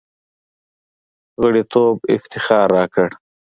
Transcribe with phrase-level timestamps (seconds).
[1.41, 3.09] غړیتوب افتخار راکړ.